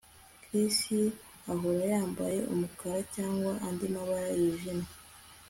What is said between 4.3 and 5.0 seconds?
yijimye